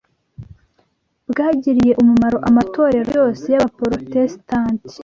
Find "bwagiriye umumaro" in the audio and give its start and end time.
1.29-2.37